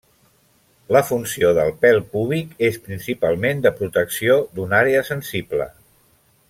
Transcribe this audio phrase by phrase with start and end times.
[0.95, 5.71] La funció del pèl púbic és principalment de protecció d'una àrea sensible.